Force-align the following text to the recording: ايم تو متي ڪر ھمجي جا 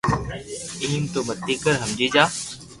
ايم 0.83 1.03
تو 1.13 1.19
متي 1.27 1.55
ڪر 1.63 1.73
ھمجي 1.81 2.07
جا 2.15 2.23